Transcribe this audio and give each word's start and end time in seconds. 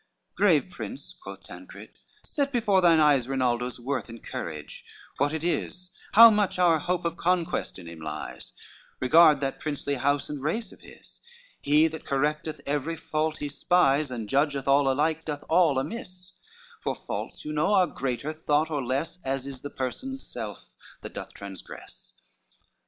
XXXVI 0.31 0.35
"Great 0.37 0.71
Prince," 0.71 1.15
quoth 1.21 1.43
Tancred; 1.43 1.91
"set 2.23 2.51
before 2.51 2.81
thine 2.81 2.99
eyes 2.99 3.29
Rinaldo's 3.29 3.79
worth 3.79 4.09
and 4.09 4.23
courage 4.23 4.83
what 5.19 5.31
it 5.31 5.43
is, 5.43 5.91
How 6.13 6.31
much 6.31 6.57
our 6.57 6.79
hope 6.79 7.05
of 7.05 7.17
conquest 7.17 7.77
in 7.77 7.87
him 7.87 8.01
lies; 8.01 8.51
Regard 8.99 9.41
that 9.41 9.59
princely 9.59 9.93
house 9.93 10.27
and 10.27 10.41
race 10.41 10.71
of 10.71 10.81
his; 10.81 11.21
He 11.61 11.87
that 11.87 12.07
correcteth 12.07 12.61
every 12.65 12.97
fault 12.97 13.37
he 13.37 13.47
spies, 13.49 14.09
And 14.09 14.27
judgeth 14.27 14.67
all 14.67 14.91
alike, 14.91 15.23
doth 15.23 15.43
all 15.47 15.77
amiss; 15.77 16.31
For 16.81 16.95
faults, 16.95 17.45
you 17.45 17.53
know, 17.53 17.75
are 17.75 17.85
greater 17.85 18.33
thought 18.33 18.71
or 18.71 18.83
less, 18.83 19.19
As 19.23 19.45
is 19.45 19.61
the 19.61 19.69
person's 19.69 20.25
self 20.25 20.65
that 21.01 21.13
doth 21.13 21.31
transgress." 21.31 22.13